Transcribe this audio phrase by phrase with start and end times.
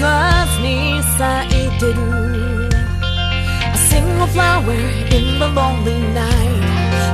[0.00, 1.02] love me
[4.24, 4.72] a flower
[5.16, 6.64] in the lonely night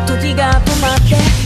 [0.06, 1.39] 時が止まって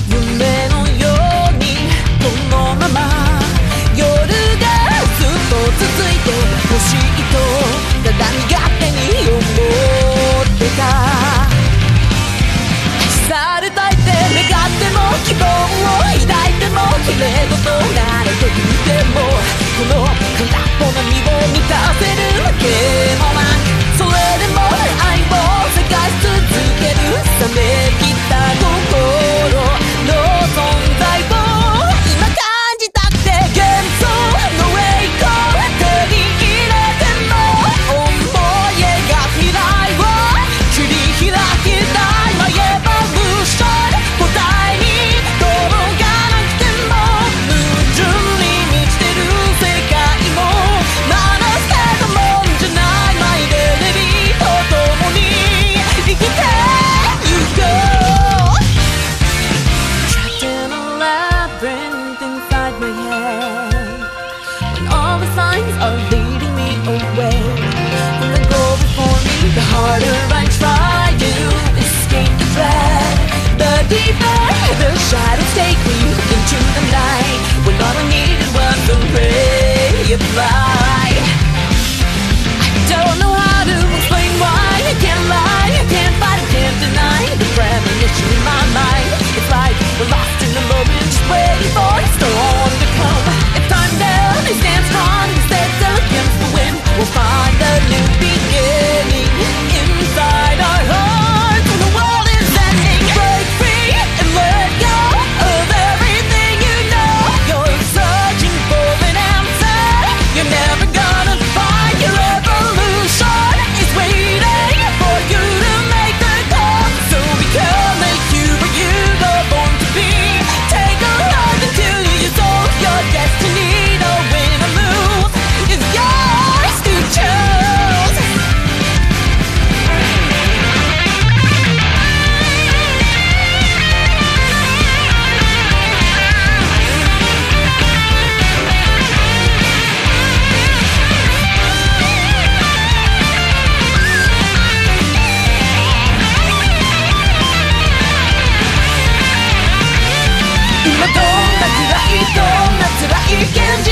[152.15, 153.91] どんな辛い現実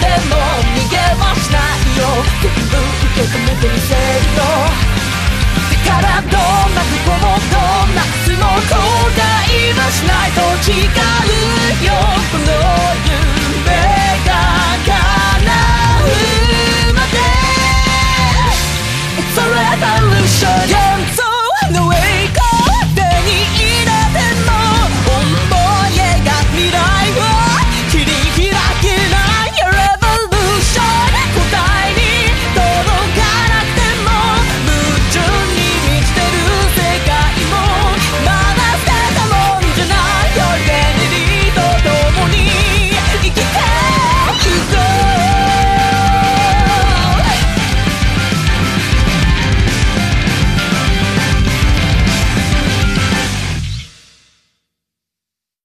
[0.00, 0.34] でも
[0.74, 2.02] 逃げはしないよ。
[2.42, 3.98] 全部受け止めてみせる
[4.36, 4.42] よ
[5.86, 8.74] だからどんな不幸もどんな靴も後
[9.14, 10.74] 悔はしないと誓う
[11.86, 11.92] よ。
[12.32, 13.09] この